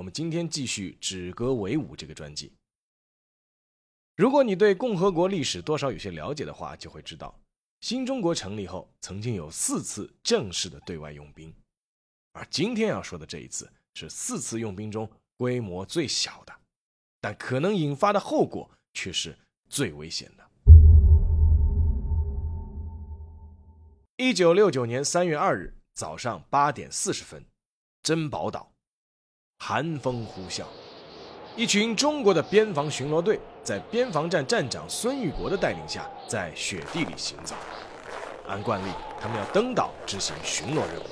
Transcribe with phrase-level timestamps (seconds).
[0.00, 2.54] 我们今天继续《止戈为武》这个专辑。
[4.16, 7.38] 如果你对共和国历史多少有些了解的话，就会知道，
[7.82, 11.54] 新中国成立后曾经有四次正式的对外用兵，
[12.32, 16.54] 而今天要说的这一次是四次用兵中规模最小的，
[17.20, 19.36] 但可能引发的后果却是
[19.68, 20.50] 最危险的。
[24.16, 27.44] 一九六九年三月二日早上八点四十分，
[28.02, 28.72] 珍宝岛。
[29.62, 30.62] 寒风呼啸，
[31.54, 37.54] 一群中国的边防巡逻队在边防站站长孙玉国的带领下，在雪地里行走。
[38.48, 41.04] 按惯例，他们要登岛执行巡逻任务。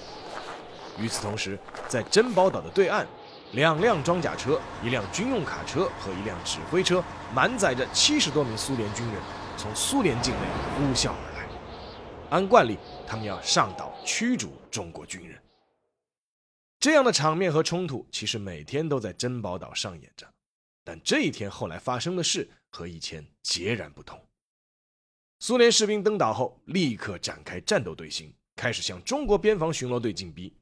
[0.99, 3.07] 与此同时，在珍宝岛的对岸，
[3.53, 9.17] 两辆装甲车、一辆军用卡车和一辆指挥车，满载着七十多名苏联军人，
[9.57, 10.41] 从苏联境内
[10.77, 11.47] 呼啸而来。
[12.31, 15.39] 按惯例，他们要上岛驱逐中国军人。
[16.81, 20.33] 这样的场面和冲突，其实每天都在珍宝岛上演着，
[20.84, 24.25] 但这一天后来发生的事和以前截然不同。
[25.41, 30.53] 苏联士兵登岛后，立刻展开战斗队形，开始向中国边防巡逻队进逼。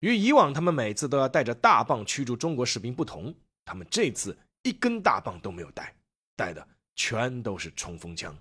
[0.00, 5.94] 与以往他们每次都要带着大棒驱逐中国士兵不同，他们这次一根大棒都没有带，
[6.36, 8.36] 带的全都是冲锋枪。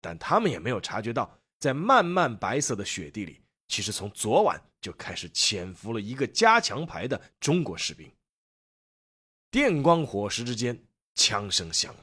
[0.00, 3.40] 但他们也没有察觉到，在漫漫白色的雪地里。
[3.68, 8.10] 其实从昨晚就开始潜伏了一个加强排的中国士兵。
[9.50, 10.78] 电光火石之间，
[11.14, 12.00] 枪声响了。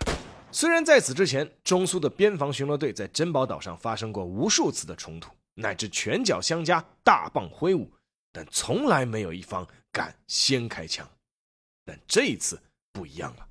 [0.51, 7.91] 虽然在此之前，中苏的边防巡逻队在珍宝岛上发生过无数次的冲突，乃至拳脚相加、大棒挥舞，
[8.31, 11.09] 但从来没有一方敢先开枪。
[11.85, 12.61] 但这一次
[12.91, 13.47] 不一样了，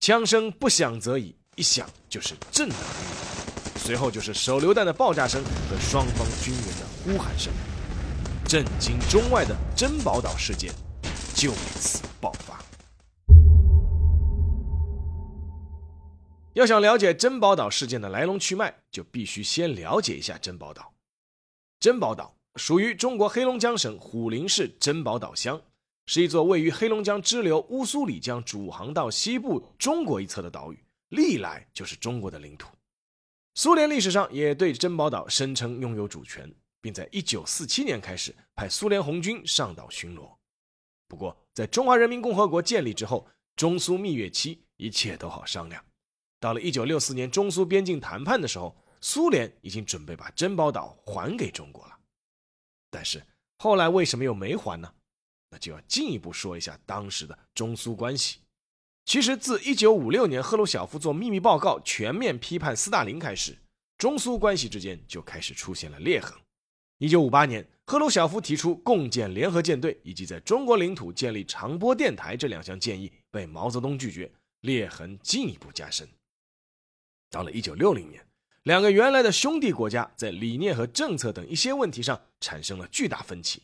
[0.00, 6.97] 枪声不响则已，一响就是震耳欲聋，随后就是手榴弹的爆炸声和双方军人的。
[7.10, 7.50] 呼喊声，
[8.44, 10.70] 震惊中外的珍宝岛事件
[11.34, 12.62] 就此爆发。
[16.52, 20.92] 要想了解珍宝岛事件的来龙去脉，就必须先了解一下珍宝岛。
[21.80, 25.58] 珍宝岛属于中国黑龙江省虎林市珍宝岛乡，
[26.04, 32.68] 是一座位于黑龙江支流乌苏里江主航道西部中国一侧的岛屿，历来就是中国的领土。
[33.54, 36.52] 苏联历史上也对珍宝岛声称拥有主权。
[36.80, 40.36] 并在1947年开始派苏联红军上岛巡逻。
[41.06, 45.84] 不过，在中华人民共和国建立之后，中苏蜜月期一切都好商量。
[46.38, 51.98] 到了1964年中苏边境谈判的时候，苏联已经准备把珍宝岛还给中国了。
[52.90, 53.22] 但是
[53.58, 54.94] 后来为什么又没还呢？
[55.50, 58.40] 那就要进一步说一下当时的中苏关系。
[59.06, 63.56] 其实，自1956年赫鲁晓夫做秘密报告全面批判斯大林开始，
[63.96, 66.38] 中苏关系之间就开始出现了裂痕。
[66.98, 74.28] 一九五八年，赫鲁晓夫提出共建联合舰队以及在中国领土建立长波电台这两项建议被毛泽东拒绝，
[74.62, 76.08] 裂痕进一步加深。
[77.30, 78.26] 到了一九六零年，
[78.64, 83.62] 两个原来的兄弟国家在理念和政策等一些问题上产生了巨大分歧，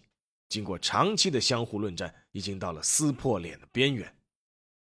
[0.49, 4.17] 经过长期的相互论战，已经到了撕破脸的边缘。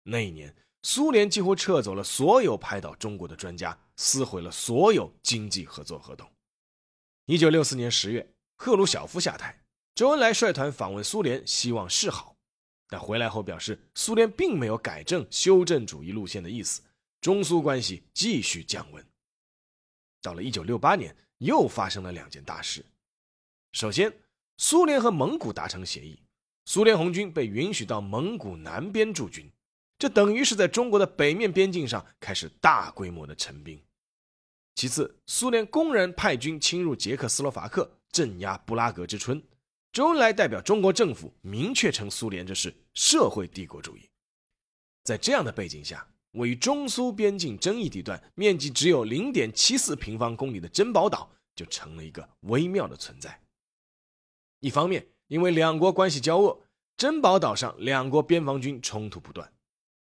[0.05, 6.31] 那一年，苏联几乎撤走了所有派到中国的专家，撕毁了所有经济合作合同。
[7.25, 8.25] 一九六四年十月。
[8.57, 9.63] 赫鲁晓夫下台，
[9.95, 12.35] 周恩来率团访问苏联，希望示好，
[12.89, 16.83] 但回来后表示，苏联并没有改正修正主义路线的意思，
[17.21, 19.07] 中苏关系继续降温。
[20.23, 22.85] 到了一九六八年，又发生了两件大事。
[23.73, 24.13] 首先，
[24.57, 26.19] 苏联和蒙古达成协议，
[26.65, 29.53] 苏联红军被允许到蒙古南边驻军，
[29.99, 33.81] 这等于是在中国的北面边境上开始大规模的陈兵。
[34.75, 37.93] 其次，苏联公然派军侵入捷克斯洛伐克。
[38.17, 39.43] 镇压布拉格之春，
[39.93, 44.09] 周恩来代表中国政府明确称苏联这是社会帝国主义。
[45.05, 53.39] 在这样的背景下，位于中苏边境争议地段、面积只有零点七四平方公里的珍宝岛就成了一个微妙的存在。
[54.61, 56.59] 一方面，因为两国关系交恶，
[56.97, 59.53] 珍宝岛上两国边防军冲突不断。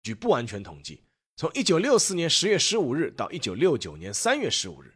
[0.04, 1.02] 据不完全统计，
[1.38, 4.94] 从一九六四年十月十五日到一九六九年三月十五日，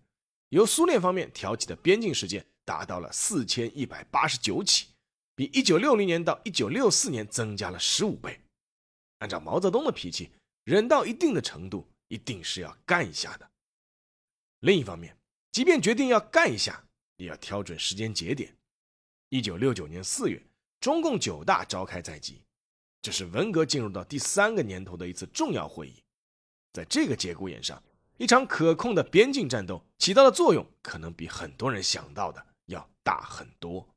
[0.50, 2.45] 由苏联方面挑起的边境事件。
[2.69, 4.89] 达到了四千一百八十九起，
[5.33, 8.39] 比一九六零年到一九六四年增加了十五倍。
[9.18, 10.30] 按照毛泽东的脾气，
[10.66, 13.50] 忍到一定的程度，一定是要干一下的。
[14.60, 15.18] 另一方面，
[15.51, 16.86] 即便决定要干一下，
[17.18, 18.56] 也要挑准时间节点。
[19.30, 20.39] 一九六九年四月，
[20.80, 22.39] 中共九大召开在即，
[23.01, 26.04] 这是文革进入到第三个年头的一次重要会议。
[26.74, 27.81] 在这个节骨眼上，
[28.18, 33.88] 一场可控的边境战斗起到的作用，可能比很多人想到的要大很多。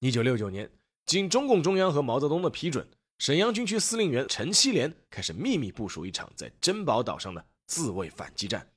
[0.00, 0.70] 一九六九年，
[1.04, 2.86] 经中共中央和毛泽东的批准，
[3.18, 8.70] 沈阳军区司令员陈锡联开始秘密部署一场在珍宝岛上的自卫反击战，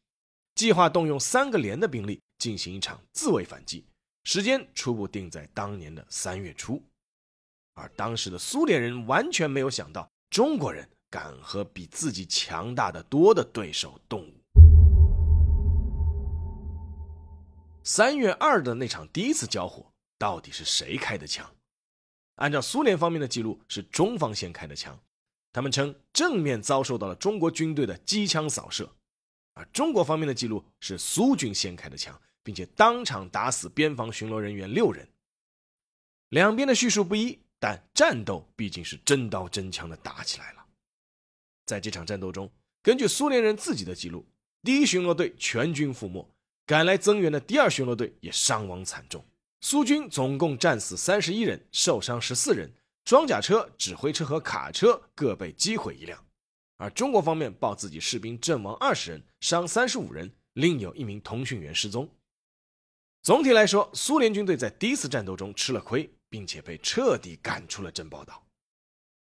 [0.56, 3.86] 计划动用三个连的兵力进行一场自卫反击。
[4.24, 6.82] 时间初步定在当年的三月初，
[7.74, 14.39] 而当时的苏联人完全没有想到中国人敢和比自己强大的多的对手动武。
[17.90, 21.56] 三月二的那场第一次交火，到底是谁开的枪？
[22.36, 24.96] 按照苏联方面的记录，是中方先开的枪，
[25.52, 28.96] 他们称正面遭受到了中国军队的机枪扫射，
[29.56, 32.16] 而中国方面的记录是苏军先开的枪。
[32.42, 35.08] 并且当场打死边防巡逻人员六人。
[36.30, 40.66] 两边的叙述不一，但战斗毕竟是真刀真枪的打起来了。
[41.66, 42.52] 在这场战斗中，
[42.82, 44.26] 根据苏联人自己的记录，
[44.64, 46.28] 第一巡逻队全军覆没，
[46.70, 49.26] 赶来增援的第二巡逻队也伤亡惨重。
[49.62, 52.72] 苏军总共战死三十一人，受伤十四人，
[53.04, 56.24] 装甲车、指挥车和卡车各被击毁一辆。
[56.78, 62.08] 而中国方面报自己士兵阵亡二十人，伤三十五人，另有一名通讯员失踪。
[63.24, 68.46] 总体来说，苏联军队在第一次战斗中吃了亏，并且被彻底赶出了珍宝岛。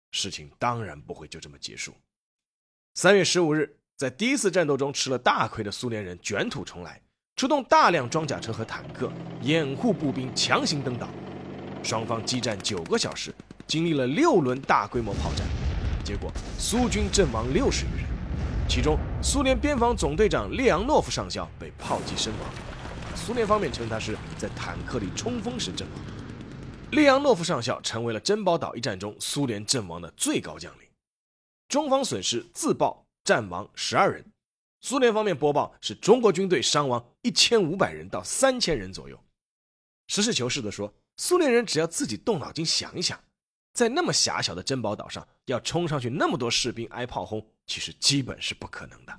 [0.10, 1.94] 事情当然不会就这么结束。
[2.96, 7.00] 三月十五日，在第一次战斗中吃了大亏的苏联人卷土重来，
[7.38, 9.12] 出动大量装甲车和坦克
[9.44, 11.08] 掩护步兵强行登岛。
[11.84, 13.32] 双方激战九个小时，
[13.68, 15.48] 经历了六轮大规模炮战，
[16.04, 18.08] 结果苏军阵亡六十余人，
[18.68, 22.50] 其中苏联边防总队长列昂诺夫上校被炮击身亡。
[23.16, 26.00] 苏联方面称他是在坦克里冲锋时阵亡。
[26.90, 30.88] 列昂诺夫上校成为了珍宝岛一战中苏联阵亡的最高将领。
[31.70, 34.26] 中方损失自报战亡十二人，
[34.88, 39.22] 苏联方面播报是中国军队伤亡一千五百人到三千人左右。
[40.08, 43.22] 实事求是地说，苏联人只要自己动脑筋想一想，
[43.74, 49.14] 在那么狭小的珍宝岛上要冲上去那么多士兵挨炮轰，其实基本是不可能的。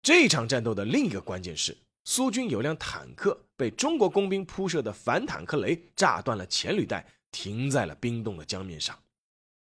[0.00, 1.76] 这场战斗的另一个关键是。
[2.06, 8.98] 苏军有辆坦克被中国工兵铺设的反坦克雷炸断了前履带，停在了冰冻的江面上。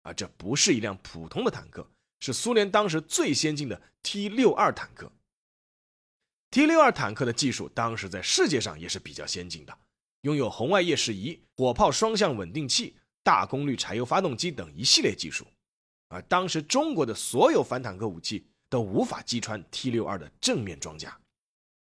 [0.03, 1.89] 而这不是一辆普通的坦克，
[2.19, 5.11] 是苏联当时最先进的 T 六二坦克。
[6.53, 9.75] T 六二坦克的技术当时在世界上也是比较先进的，
[10.21, 15.47] 拥有红外夜视仪、火炮双向稳定器、大功率柴油发动机等一系列技术。
[16.09, 21.19] 而当时中国的所有反坦克武器都无法击穿 T 六二的正面装甲。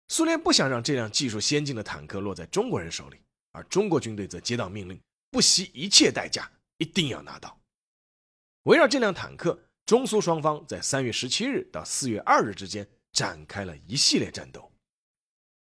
[0.09, 3.19] 苏联不想让这辆技术先进的坦克落在中国人手里，
[3.53, 4.99] 而中国军队则接到命令，
[5.31, 7.61] 不惜一切代价一定要拿到。
[8.63, 14.71] 围绕这辆坦克，中苏双方在三月十七日到四月二日之间展开了一系列战斗。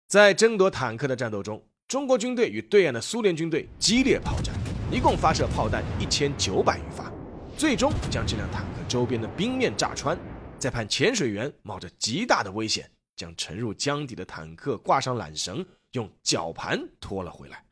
[0.08, 4.54] 在争夺坦克的战斗中，中国军队与对岸的苏联军队激烈炮战，
[4.92, 7.10] 一共发射炮弹一千九百余发，
[7.56, 10.18] 最终将这辆坦克周边的冰面炸穿，
[10.58, 12.90] 再派潜水员冒着极大的危险。
[13.16, 17.64] 将沉入江底的坦克挂上缆绳，用绞盘拖了回来。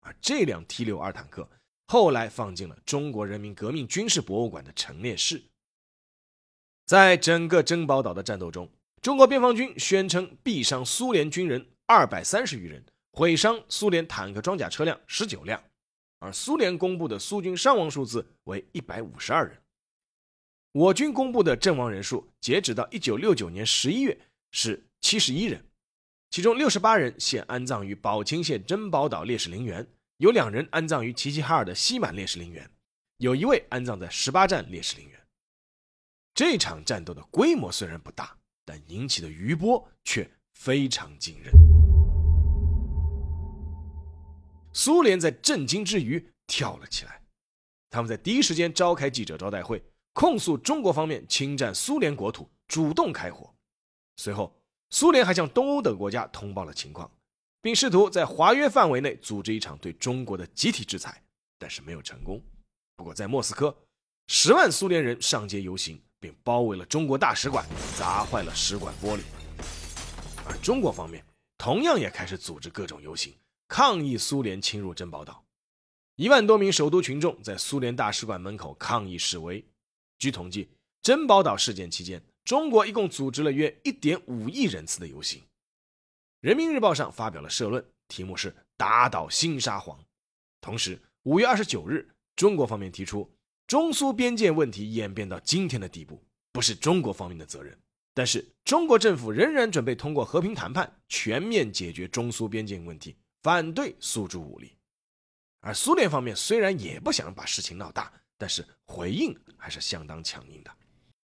[0.00, 1.48] 而这辆 T 六二坦克
[1.86, 5.42] 后来放进了中国人民革命军事博物馆的陈列室。
[6.84, 8.68] 在整个珍宝岛的战斗中，
[9.00, 15.62] 中国边防军宣称毙伤苏联军人二百三十余人，毁伤苏联坦克装甲车辆十九辆，
[16.18, 19.62] 而苏联公布的苏军伤亡数字为一百五十二人。
[20.72, 24.18] 我军公布的阵亡人数，截止到一九六九年十一月。
[24.50, 25.62] 是七十一人，
[26.30, 29.86] 其中六十八人现安葬于宝清县珍宝岛烈士陵园，
[30.16, 32.70] 有两人安葬于齐齐哈尔的西满烈士陵园，
[33.18, 35.20] 有一位安葬在十八站烈士陵园。
[36.32, 38.37] 这场战斗的规模虽然不大，
[38.68, 41.50] 但引起的余波却非常惊人。
[44.74, 47.22] 苏联在震惊之余跳了起来，
[47.88, 49.82] 他们在第一时间召开记者招待会，
[50.12, 53.50] 控诉中国方面侵占苏联国土，主动开火。
[54.18, 54.54] 随后，
[54.90, 57.10] 苏联还向东欧等国家通报了情况，
[57.62, 61.22] 并试图在华约范围内组织一场对中国的集体制裁，
[61.58, 62.38] 但是没有成功。
[62.96, 63.74] 不过，在莫斯科，
[64.26, 69.22] 十万苏联人上街游行，并包围了中国大使馆，砸坏了使馆玻璃。
[70.46, 71.24] 而中国方面
[71.56, 73.34] 同样也开始组织各种游行，
[73.68, 75.44] 抗议苏联侵入珍宝岛。
[76.16, 79.64] 一万多名首都群众在苏联大使馆门口抗议示威，
[80.18, 80.68] 据统计，
[81.00, 85.42] 珍宝岛事件期间，中国一共组织了约1.5亿人次的游行。
[86.40, 89.98] 人民日报上发表了社论，题目是“打倒新沙皇”。
[90.60, 93.30] 同时，5月29日，中国方面提出，
[93.68, 97.78] 中苏边界问题演变到今天的地步，不是中国方面的责任。
[98.14, 104.74] 但是，中国政府仍然准备通过和平谈判全面解决中苏边境问题，反对诉诸武力。
[105.60, 110.70] 而苏联方面虽然也不想把事情闹大，但是回应还是相当强硬的。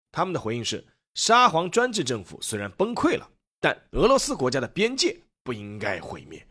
[0.10, 3.29] 他们的回应是：沙皇专制政府虽然崩溃了。
[3.60, 6.48] 但俄罗斯国家的边界不应该毁灭。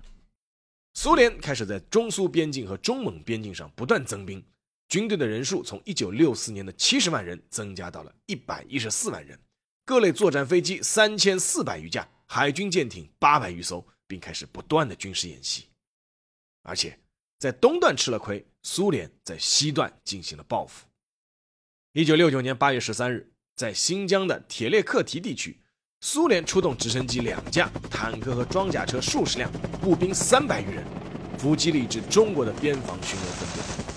[0.92, 4.45] 苏联开始在中苏边境和中蒙边境上不断增兵，
[4.88, 9.38] 军队的人数从1964年的70万人增加到了114万人，
[9.85, 15.66] 各类作战飞机3400余架，海军舰艇800余艘，并开始不断的军事演习。
[16.62, 16.99] 而且
[17.38, 20.87] 在东段吃了亏，苏联在西段进行了报复。
[21.95, 25.61] 1969年8月13日，在新疆的铁列克提地区。
[26.00, 29.50] 苏联出动直升机两架、坦克和装甲车数十辆、
[29.83, 30.85] 步兵三百余人，
[31.37, 33.88] 伏击了一支中国的边防巡逻分队。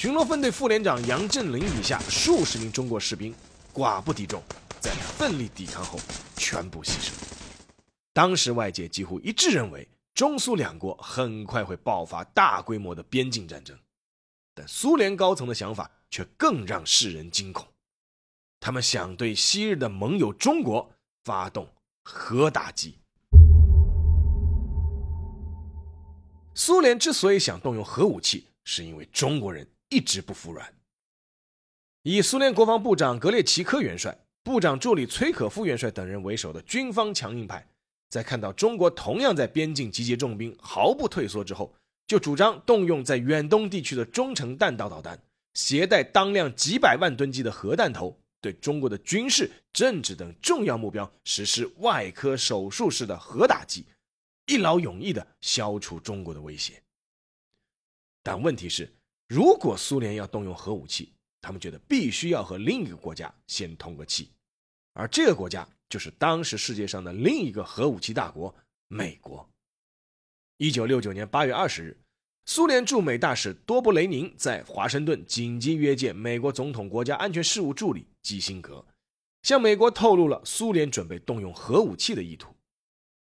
[0.00, 3.34] 巡逻分队副连长杨振林以下数十名中国士兵
[3.70, 4.42] 寡不敌众，
[4.80, 6.00] 在奋力抵抗后
[6.38, 7.12] 全部牺牲。
[8.14, 13.78] 当时外界几乎一致认为，中苏两国很快会爆发大规模的边境战争，
[14.54, 17.68] 但苏联高层的想法却更让世人惊恐，
[18.58, 20.90] 他们想对昔日的盟友中国。
[21.24, 21.68] 发动
[22.02, 22.98] 核打击。
[26.54, 30.74] 苏联之所以想动用核武器，是因为中国人一直不服软。
[32.02, 37.68] 以苏联国防部长格列奇科元帅、部长助理崔可夫元帅等人为首的军方强硬派，
[38.08, 41.74] 在看到中国同样在边境集结重兵，毫不退缩之后，
[42.06, 48.18] 就主张动用在远东地区的中程弹道导弹，携带当量几百万吨级的核弹头。
[48.42, 53.84] 对中国的军事、政治等重要目标实施外科手术式的核打击，
[54.46, 56.82] 一劳永逸地消除中国的威胁。
[58.22, 58.90] 但问题是，
[59.30, 64.32] 如果苏联要动用核武器，他们觉得必须要和另一个国家先通个气，
[64.92, 68.52] 而这个国家就是当时世界上的另一个核武器大国——
[68.90, 69.48] 美国。
[70.56, 71.96] 一九六九年八月二十日。
[72.46, 78.84] 苏联驻美大使多布雷宁在华盛顿紧急约见美国总统国家安全事务助理基辛格，
[79.44, 82.52] 向美国透露了苏联准备动用核武器的意图。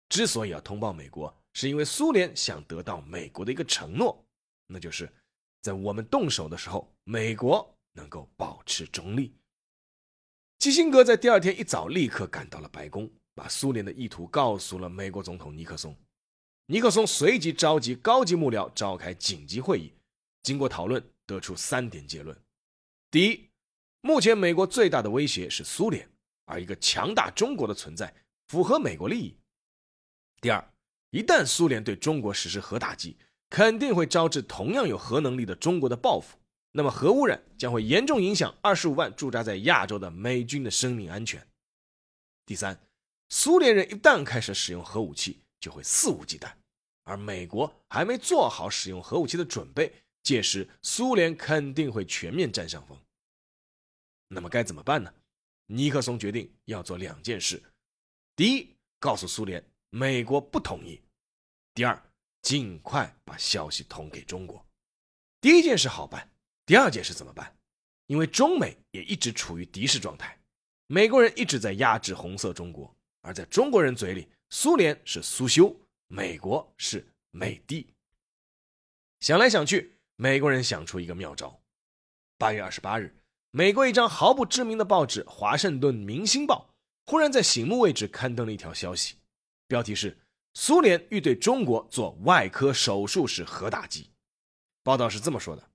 [0.10, 4.22] 之所以要通报美国，是因为苏联想得到美国的一个承诺，
[4.68, 5.10] 那就是
[5.63, 9.34] 在我们动手的时候，美国能够保持中立。
[10.60, 15.96] 基辛格在第二天一早立刻赶到了白宫，把苏联的意图告诉了美国总统尼克松。
[16.65, 19.93] 尼克松随即召集高级幕僚召开紧急会议，
[20.43, 22.38] 经过讨论，得出三点结论：
[23.10, 23.50] 第一，
[24.01, 26.10] 目前美国最大的威胁是苏联，
[26.43, 28.13] 而一个强大中国的存在
[28.50, 29.38] 符合美国利益；
[30.41, 30.74] 第二，
[31.12, 33.17] 一旦苏联对中国实施核打击，
[33.54, 36.40] 肯定会招致同样有核能力的中国的报复，
[36.72, 41.40] 那么核污染将会严重影响二十五万驻扎在亚洲的美军的生命安全；
[42.48, 42.82] 第三，
[43.30, 46.52] 苏联人一旦开始使用核武器，就会肆无忌惮，
[47.04, 49.94] 而美国还没做好使用核武器的准备，
[50.24, 52.98] 届时苏联肯定会全面占上风。
[54.30, 55.14] 那么该怎么办呢？
[55.68, 57.62] 尼克松决定要做两件事：
[58.36, 61.00] 第一，告诉苏联美国不同意；
[61.76, 62.04] 第二，
[62.44, 64.64] 尽快把消息通给中国。
[65.42, 66.30] 第一件事好办，
[66.66, 67.58] 第二件事怎么办？
[68.06, 70.38] 因为中美也一直处于敌视状态，
[70.88, 74.28] 美国人一直在压制红色中国，而在中国人嘴里。
[74.50, 77.88] 苏联是苏修，美国是美帝。
[79.20, 81.60] 想来想去，美国人想出一个妙招。
[82.38, 83.16] 八月二十八日，
[83.50, 86.70] 美国一张毫不知名的报纸《华盛顿明星报》
[87.12, 89.16] 忽然在醒目位置刊登了一条消息，
[89.66, 90.16] 标题是
[90.54, 94.10] “苏联欲对中国做外科手术式核打击”。
[94.84, 95.70] 报道是这么说的：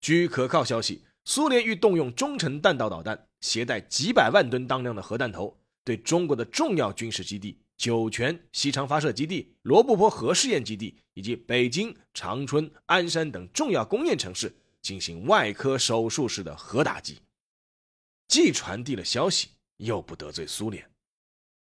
[0.00, 7.60] 据可靠消息，苏联欲动用中程弹道导弹，携带几百万吨当量的核弹头，对中国的重要军事基地。
[7.76, 17.20] 酒泉西昌发射基地、罗布泊核试验基地以及北京、长春、鞍山等重要工业城市进行外科手术式的核打击，
[18.26, 20.90] 既传递了消息，又不得罪苏联。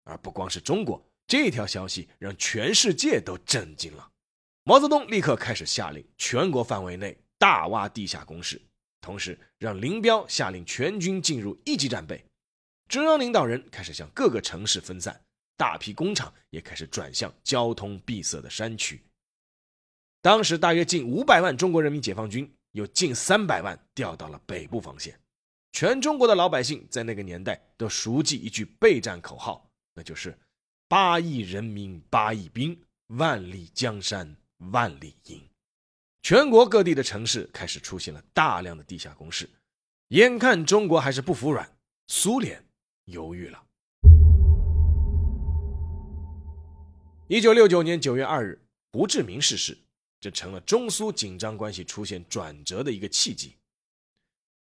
[0.05, 4.12] 而不光是中国，这条消息让全世界都震惊了。
[4.63, 8.59] 毛泽东立刻开始下令全国范围内大挖地下工事，
[9.00, 12.25] 同时让林彪下令全军进入一级战备。
[12.88, 15.24] 中央领导人开始向各个城市分散。
[15.55, 19.00] 大批工厂也开始转向交通闭塞的山区。
[20.21, 25.19] 当时大约近五百万中国人民解放军，有近三百万调到了北部防线。
[25.74, 30.36] 全中国的老百姓在那个年代都熟记一句备战口号，那就是
[30.89, 32.75] “八亿人民八亿兵，
[33.10, 34.36] 万里江山
[34.72, 35.39] 万里营”。
[36.24, 39.48] 全国各地的城市开始出现了大量的地下工事，
[40.08, 41.77] 眼看中国还是不服软，
[42.08, 42.65] 苏联
[43.05, 43.63] 犹豫了。
[47.27, 48.60] 一九六九年九月二日，
[48.91, 49.77] 胡志明逝世，
[50.19, 53.53] 这成了中苏紧张关系出现转折的一个契机。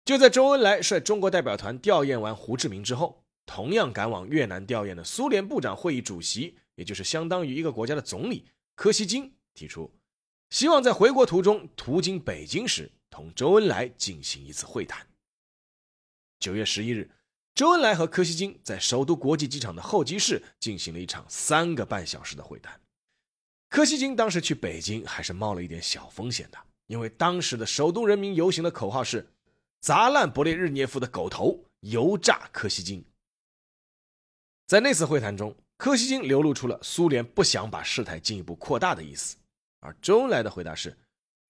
[0.07, 9.91] 就在周恩来率中国代表团吊唁完胡志明之后，同样赶往越南吊唁的苏联部长会议主席，也就是相当于一个国家的总理柯西金提出，
[10.50, 15.07] 希望在回国途中途经北京时，同周恩来进行一次会谈。
[16.41, 17.11] 九月十一日。
[17.55, 22.79] 周恩来和柯西金在首都国际机场的候机室进行了一场三个半小时的会谈。
[23.71, 29.26] 柯西金当时去北京还是冒了一点小风险的，因为当时的首都人民游行的口号是
[29.81, 33.03] “砸烂勃列日涅夫的狗头，油炸柯西金”。
[34.67, 39.37] 在那次会谈中，柯西金流露出了苏联不想把事态进一步扩大的意思，
[39.79, 40.99] 而周恩来的回答是：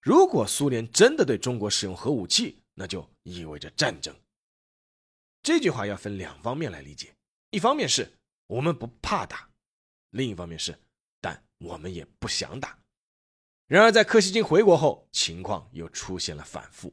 [0.03, 4.15] 如果苏联真的对中国使用核武器，那就意味着战争。
[5.43, 7.15] 这句话要分两方面来理解，
[7.51, 8.13] 一方面是
[8.49, 9.49] 我们不怕打，
[10.11, 10.79] 另一方面是，
[11.23, 12.79] 但我们也不想打。
[13.67, 16.93] 然而，在柯西金回国后，情况又出现了反复。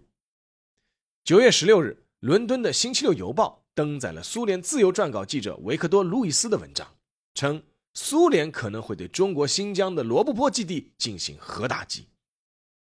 [1.26, 6.96] 九月十六日，伦敦的《星期六邮报》登载了苏联自由撰稿记者维克多·路易斯的文章，
[7.34, 7.64] 称
[7.94, 12.08] 苏联可能会对中国新疆的罗布泊基地进行核打击。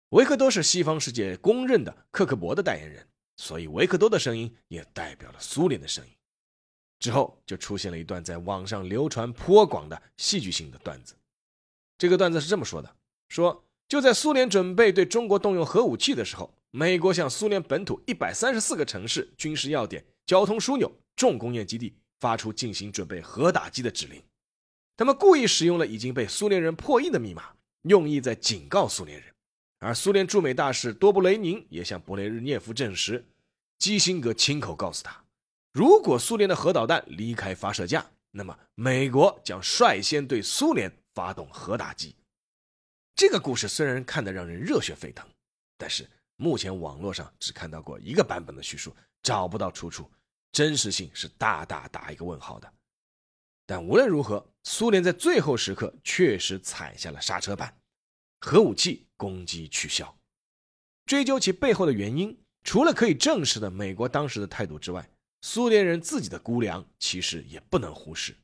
[0.09, 3.07] 维克多是西方世界公认的克格勃的代言人。
[3.37, 6.11] 所以，维克多的声音也代表了苏联的声音。
[6.99, 11.15] 之后就出现了一段在网上流传颇广的戏剧性的段子。
[11.97, 12.95] 这个段子是这么说的：
[13.29, 24.23] 说就在苏联准备对中国动用核武器的时候，美国向苏联本土一百三十四个城市、军事要点、交通枢纽、重工业基地发出进行准备核打击的指令。
[24.95, 29.35] 他们故意使用了已经被苏联人破译的密码，用意在警告苏联人。
[29.79, 33.25] 而苏联驻美大使多布雷宁也向勃列日涅夫证实，
[33.77, 35.21] 基辛格亲口告诉他，
[35.73, 42.15] 如果苏联的核导弹离开发射架，那么美国将率先对苏联发动核打击。
[43.15, 45.27] 这个故事虽然看得让人热血沸腾，
[45.77, 50.09] 但是目前网络上只看到过一个版本的叙述，找不到出处，
[50.51, 52.73] 真实性是大大打一个问号的。
[53.65, 57.75] 但无论如何，苏联在最后时刻确实踩下了刹车板。
[58.39, 60.17] 核武器攻击取消，
[61.05, 65.07] 追究其背后的原因，除了可以证实的美国当时的态度之外，
[65.41, 68.35] 苏联人自己的估量其实也不能忽视，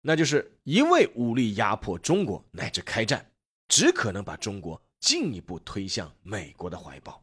[0.00, 3.30] 那就是一味武力压迫中国乃至开战，
[3.68, 7.22] 只可能把中国进一步推向美国的怀抱。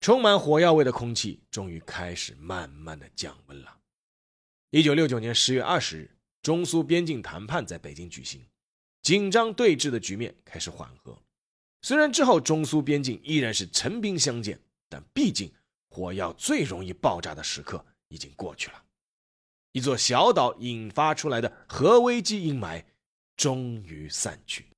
[0.00, 3.78] 充满火药味的空气终于开始慢慢的降温了。
[4.70, 8.42] 一九六九年十月二十日，中苏边境谈判在北京举行。
[9.02, 11.22] 紧张对峙的局面开始缓和，
[11.82, 14.58] 虽然之后中苏边境依然是陈兵相见，
[14.88, 15.52] 但毕竟
[15.90, 18.82] 火药最容易爆炸的时刻已经过去了。
[19.72, 22.82] 一座小岛引发出来的核危机阴霾
[23.36, 24.69] 终于散去。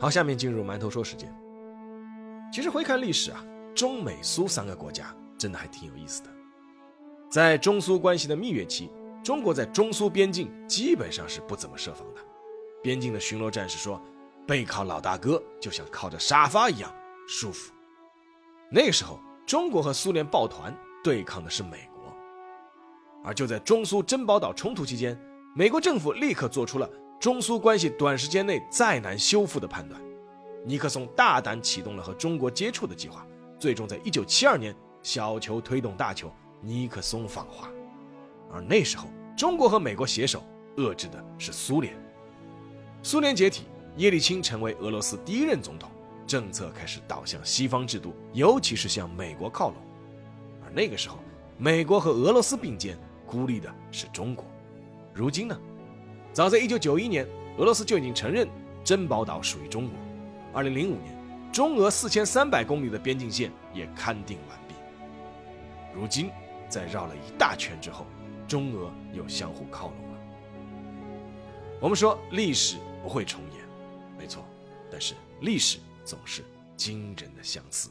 [0.00, 1.30] 好，下面进入馒头说时间。
[2.50, 6.30] 其实回看历史啊，中美苏三个国家真的还挺有意思的，
[7.30, 8.90] 在中苏关系的蜜月期。
[9.22, 12.20] 中国在中苏边境基本上是不怎么设防的，
[12.82, 14.00] 边境的巡逻战士说，
[14.46, 16.90] 背靠老大哥就像靠着沙发一样
[17.28, 17.70] 舒服。
[18.70, 22.16] 那个时候，中国和苏联抱团对抗的是美国，
[23.22, 25.14] 而就在中苏珍宝岛冲突期间，
[25.54, 26.88] 美国政府立刻做出了
[27.20, 30.00] 中苏关系短时间内再难修复的判断，
[30.64, 33.26] 尼克松大胆启动了和中国接触的计划，
[33.58, 37.68] 最终在1972年小球推动大球，尼克松访华。
[38.50, 39.06] 而那时候，
[39.36, 40.42] 中国和美国携手
[40.78, 41.94] 遏制的是苏联。
[43.02, 43.66] 苏联解体，
[43.98, 45.90] 叶利钦成为俄罗斯第一任总统，
[46.26, 49.76] 政策开始倒向西方制度，尤其是向美国靠拢。
[50.64, 51.18] 而那个时候，
[51.58, 54.46] 美国和俄罗斯并肩，孤立的是中国。
[55.12, 55.60] 如今呢？
[56.32, 58.48] 早在1991年，俄罗斯就已经承认
[58.84, 60.62] 珍宝岛属于中国。
[60.62, 64.74] 2005年，中俄4300公里的边境线也勘定完毕。
[65.92, 66.30] 如今，
[66.68, 68.06] 在绕了一大圈之后，
[68.46, 70.20] 中俄又相互靠拢了。
[71.80, 73.64] 我们说历史不会重演，
[74.16, 74.44] 没错，
[74.90, 76.44] 但是历史总是
[76.76, 77.90] 惊人的相似。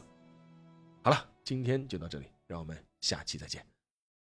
[1.02, 3.69] 好了，今天就到这里，让我们下期再见。